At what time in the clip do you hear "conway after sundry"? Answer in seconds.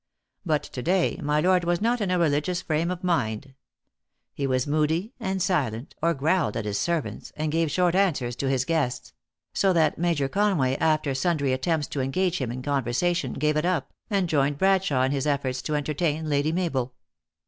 10.27-11.53